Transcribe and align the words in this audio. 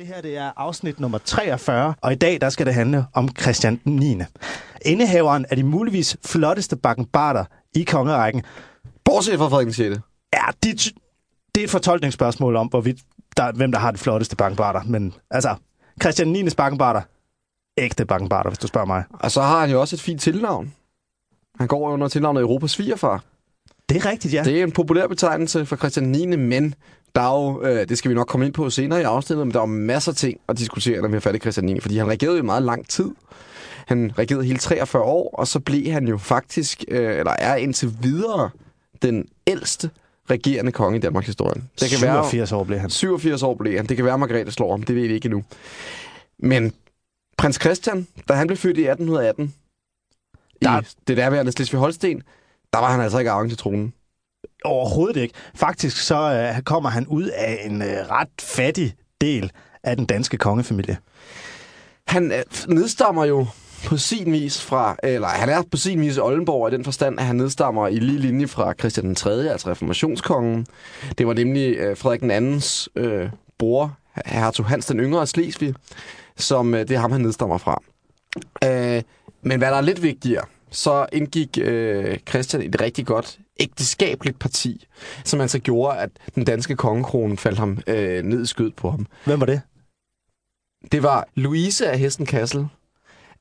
Det 0.00 0.08
her 0.08 0.20
det 0.20 0.36
er 0.36 0.52
afsnit 0.56 1.00
nummer 1.00 1.18
43, 1.18 1.94
og 2.00 2.12
i 2.12 2.14
dag 2.14 2.40
der 2.40 2.50
skal 2.50 2.66
det 2.66 2.74
handle 2.74 3.04
om 3.14 3.28
Christian 3.40 3.80
9. 3.84 4.16
Indehaveren 4.84 5.46
af 5.50 5.56
de 5.56 5.62
muligvis 5.62 6.16
flotteste 6.26 6.76
bakkenbarter 6.76 7.44
i 7.74 7.82
kongerækken. 7.82 8.42
Bortset 9.04 9.38
fra 9.38 9.48
Frederik 9.48 9.74
6. 9.74 10.00
Ja, 10.34 10.42
det, 10.62 10.92
det 11.54 11.60
er 11.60 11.64
et 11.64 11.70
fortolkningsspørgsmål 11.70 12.56
om, 12.56 12.66
hvorvidt 12.66 13.00
der, 13.36 13.52
hvem 13.52 13.72
der 13.72 13.78
har 13.78 13.90
de 13.90 13.98
flotteste 13.98 14.36
bakkenbarter. 14.36 14.82
Men 14.82 15.14
altså, 15.30 15.54
Christian 16.02 16.28
9. 16.28 16.50
bakkenbarter, 16.56 17.02
ægte 17.78 18.04
bakkenbarter, 18.04 18.50
hvis 18.50 18.58
du 18.58 18.66
spørger 18.66 18.86
mig. 18.86 19.04
Og 19.12 19.30
så 19.30 19.42
har 19.42 19.60
han 19.60 19.70
jo 19.70 19.80
også 19.80 19.96
et 19.96 20.00
fint 20.00 20.20
tilnavn. 20.20 20.74
Han 21.58 21.68
går 21.68 21.90
under 21.90 22.08
tilnavnet 22.08 22.40
Europas 22.40 22.70
svigerfar. 22.70 23.24
Det 23.88 23.96
er 23.96 24.10
rigtigt, 24.10 24.34
ja. 24.34 24.42
Det 24.44 24.60
er 24.60 24.64
en 24.64 24.72
populær 24.72 25.06
betegnelse 25.06 25.66
for 25.66 25.76
Christian 25.76 26.06
9., 26.06 26.26
men 26.26 26.74
der 27.14 27.20
er 27.20 27.44
jo, 27.44 27.62
øh, 27.62 27.88
det 27.88 27.98
skal 27.98 28.08
vi 28.08 28.14
nok 28.14 28.26
komme 28.26 28.46
ind 28.46 28.54
på 28.54 28.70
senere 28.70 29.00
i 29.00 29.04
afsnittet, 29.04 29.46
men 29.46 29.54
der 29.54 29.60
er 29.60 29.66
masser 29.66 30.12
af 30.12 30.16
ting 30.16 30.40
at 30.48 30.58
diskutere, 30.58 31.00
når 31.00 31.08
vi 31.08 31.14
har 31.14 31.20
fat 31.20 31.34
i 31.34 31.38
Christian 31.38 31.64
9., 31.66 31.80
fordi 31.80 31.98
han 31.98 32.08
regerede 32.08 32.36
jo 32.36 32.42
meget 32.42 32.62
lang 32.62 32.88
tid. 32.88 33.10
Han 33.86 34.12
regerede 34.18 34.44
hele 34.44 34.58
43 34.58 35.02
år, 35.02 35.34
og 35.34 35.48
så 35.48 35.60
blev 35.60 35.92
han 35.92 36.08
jo 36.08 36.18
faktisk, 36.18 36.84
øh, 36.88 37.18
eller 37.18 37.32
er 37.38 37.56
indtil 37.56 37.96
videre, 38.00 38.50
den 39.02 39.28
ældste 39.46 39.90
regerende 40.30 40.72
konge 40.72 40.98
i 40.98 41.00
Danmarks 41.00 41.26
historie. 41.26 41.62
Det 41.80 41.88
kan 41.88 41.98
87 41.98 42.52
være, 42.52 42.60
år 42.60 42.64
blev 42.64 42.78
han. 42.78 42.90
87 42.90 43.42
år 43.42 43.54
blev 43.54 43.76
han. 43.76 43.86
Det 43.86 43.96
kan 43.96 44.04
være, 44.04 44.14
at 44.14 44.20
Margrethe 44.20 44.52
slår 44.52 44.70
ham. 44.70 44.82
Det 44.82 44.96
ved 44.96 45.08
vi 45.08 45.14
ikke 45.14 45.26
endnu. 45.26 45.44
Men 46.38 46.72
prins 47.38 47.58
Christian, 47.60 48.06
da 48.28 48.34
han 48.34 48.46
blev 48.46 48.56
født 48.56 48.76
i 48.78 48.80
1818, 48.80 49.54
der... 50.62 50.80
i 50.80 50.84
det 51.08 51.16
derværende 51.16 51.52
Slesvig-Holsten, 51.52 52.22
der 52.72 52.78
var 52.78 52.90
han 52.90 53.00
altså 53.00 53.18
ikke 53.18 53.30
arving 53.30 53.50
til 53.50 53.58
tronen. 53.58 53.92
Overhovedet 54.64 55.16
ikke. 55.20 55.34
Faktisk 55.54 55.96
så 55.96 56.52
øh, 56.56 56.62
kommer 56.62 56.90
han 56.90 57.06
ud 57.06 57.24
af 57.24 57.60
en 57.64 57.82
øh, 57.82 57.88
ret 57.88 58.28
fattig 58.40 58.94
del 59.20 59.52
af 59.82 59.96
den 59.96 60.06
danske 60.06 60.36
kongefamilie. 60.36 60.96
Han 62.06 62.32
øh, 62.32 62.42
nedstammer 62.68 63.24
jo 63.24 63.46
på 63.86 63.96
sin 63.96 64.32
vis 64.32 64.62
fra, 64.62 64.96
øh, 65.04 65.14
eller 65.14 65.28
han 65.28 65.48
er 65.48 65.62
på 65.70 65.76
sin 65.76 66.00
vis 66.00 66.18
Oldenborg 66.18 66.72
i 66.72 66.76
den 66.76 66.84
forstand, 66.84 67.20
at 67.20 67.26
han 67.26 67.36
nedstammer 67.36 67.88
i 67.88 67.94
lige 67.94 68.18
linje 68.18 68.46
fra 68.46 68.74
Christian 68.78 69.06
den 69.06 69.14
3., 69.14 69.50
altså 69.50 69.70
reformationskongen. 69.70 70.66
Det 71.18 71.26
var 71.26 71.34
nemlig 71.34 71.76
øh, 71.76 71.96
Frederik 71.96 72.20
den 72.20 72.30
andens 72.30 72.88
øh, 72.96 73.30
bror, 73.58 73.98
hertug 74.26 74.66
Hans 74.66 74.86
den 74.86 75.00
yngre 75.00 75.20
af 75.20 75.28
Slesvig, 75.28 75.74
som 76.36 76.74
øh, 76.74 76.80
det 76.80 76.90
er 76.90 76.98
ham, 76.98 77.12
han 77.12 77.20
nedstammer 77.20 77.58
fra. 77.58 77.82
Øh, 78.64 79.02
men 79.42 79.58
hvad 79.58 79.70
der 79.70 79.76
er 79.76 79.80
lidt 79.80 80.02
vigtigere, 80.02 80.44
så 80.70 81.06
indgik 81.12 81.58
øh, 81.62 82.18
Christian 82.28 82.62
et 82.62 82.80
rigtig 82.80 83.06
godt 83.06 83.38
ægteskabeligt 83.60 84.38
parti, 84.38 84.86
som 85.24 85.40
altså 85.40 85.58
gjorde, 85.58 85.98
at 85.98 86.10
den 86.34 86.44
danske 86.44 86.76
kongekrone 86.76 87.36
faldt 87.36 87.58
ham 87.58 87.78
øh, 87.86 88.22
ned 88.22 88.42
i 88.42 88.46
skød 88.46 88.70
på 88.70 88.90
ham. 88.90 89.06
Hvem 89.24 89.40
var 89.40 89.46
det? 89.46 89.60
Det 90.92 91.02
var 91.02 91.28
Louise 91.34 91.90
af 91.90 91.98
Hesten 91.98 92.26
Kassel, 92.26 92.66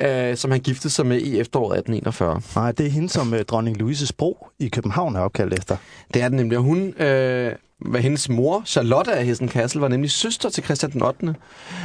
øh, 0.00 0.36
som 0.36 0.50
han 0.50 0.60
giftede 0.60 0.92
sig 0.92 1.06
med 1.06 1.20
i 1.20 1.38
efteråret 1.38 1.78
1841. 1.78 2.42
Nej, 2.56 2.72
det 2.72 2.86
er 2.86 2.90
hende, 2.90 3.08
som 3.08 3.34
øh, 3.34 3.44
dronning 3.44 3.76
Louises 3.76 4.12
bro 4.12 4.48
i 4.58 4.68
København 4.68 5.16
er 5.16 5.20
opkaldt 5.20 5.54
efter. 5.54 5.76
Det 6.14 6.22
er 6.22 6.28
det 6.28 6.36
nemlig, 6.36 6.58
og 6.58 6.64
hun... 6.64 7.02
Øh, 7.02 7.52
hvad 7.80 8.00
hendes 8.00 8.28
mor, 8.28 8.62
Charlotte 8.66 9.12
af 9.12 9.24
Hessen 9.24 9.48
Kassel, 9.48 9.80
var 9.80 9.88
nemlig 9.88 10.10
søster 10.10 10.48
til 10.48 10.64
Christian 10.64 10.92
den 10.92 11.02
8. 11.02 11.34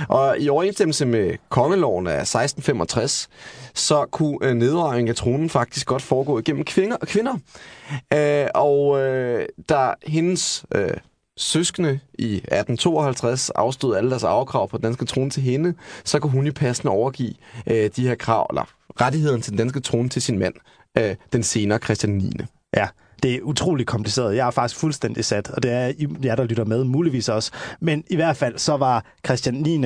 Og 0.10 0.40
i 0.40 0.50
overensstemmelse 0.50 1.06
med 1.06 1.36
kongeloven 1.50 2.08
af 2.08 2.22
1665, 2.22 3.30
så 3.74 4.06
kunne 4.06 4.38
øh, 4.42 5.10
af 5.10 5.16
tronen 5.16 5.50
faktisk 5.50 5.88
godt 5.88 6.02
foregå 6.02 6.40
igennem 6.40 6.64
kvinder. 6.64 6.98
kvinder. 6.98 7.38
Øh, 8.14 8.48
og 8.56 9.00
øh, 9.02 9.46
da 9.70 9.94
hendes 10.08 10.66
øh, 10.76 10.94
søskende 11.38 12.00
i 12.14 12.36
1852 12.36 13.50
afstod 13.50 13.96
alle 13.96 14.10
deres 14.10 14.24
afkrav 14.24 14.70
på 14.70 14.78
den 14.78 14.84
danske 14.84 15.06
trone 15.06 15.30
til 15.30 15.44
hende, 15.44 15.74
så 16.04 16.20
kunne 16.20 16.32
hun 16.32 16.48
i 16.48 16.52
passende 16.52 16.92
overgive 16.92 17.34
øh, 17.68 17.90
de 17.96 18.08
her 18.08 18.16
krav, 18.16 18.48
eller 18.50 18.70
rettigheden 19.02 19.42
til 19.42 19.52
den 19.52 19.58
danske 19.58 19.80
trone 19.80 20.10
til 20.10 20.22
sin 20.22 20.40
mand, 20.40 20.54
øh, 20.98 21.16
den 21.34 21.44
senere 21.44 21.80
Christian 21.80 22.14
9. 22.14 22.32
Ja, 22.76 22.88
det 23.24 23.36
er 23.36 23.42
utrolig 23.42 23.88
kompliceret. 23.88 24.36
Jeg 24.36 24.48
er 24.48 24.52
faktisk 24.52 24.80
fuldstændig 24.80 25.26
sat, 25.26 25.50
og 25.50 25.64
det 25.64 25.72
er 25.72 25.94
jer, 26.24 26.36
der 26.36 26.44
lytter 26.44 26.66
med, 26.66 26.84
muligvis 26.84 27.30
også. 27.30 27.52
Men 27.80 28.04
i 28.10 28.16
hvert 28.16 28.38
fald, 28.38 28.58
så 28.58 28.78
var 28.78 29.06
Christian 29.26 29.56
9. 29.56 29.86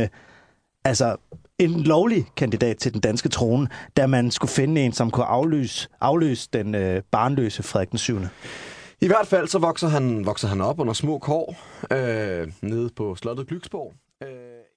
altså 0.85 1.15
en 1.59 1.71
lovlig 1.71 2.25
kandidat 2.35 2.77
til 2.77 2.93
den 2.93 3.01
danske 3.01 3.29
trone, 3.29 3.67
da 3.97 4.07
man 4.07 4.31
skulle 4.31 4.51
finde 4.51 4.81
en, 4.81 4.93
som 4.93 5.11
kunne 5.11 5.25
afløse, 5.25 5.87
afløse 6.01 6.49
den 6.53 6.75
øh, 6.75 7.01
barnløse 7.11 7.63
Frederik 7.63 7.91
den 7.91 7.97
7. 7.97 8.19
I 9.01 9.07
hvert 9.07 9.27
fald 9.27 9.47
så 9.47 9.59
vokser 9.59 9.87
han, 9.87 10.25
vokser 10.25 10.47
han 10.47 10.61
op 10.61 10.79
under 10.79 10.93
små 10.93 11.17
kår 11.17 11.55
øh, 11.91 12.47
nede 12.61 12.89
på 12.95 13.15
slottet 13.15 13.47
Glyksborg. 13.47 13.93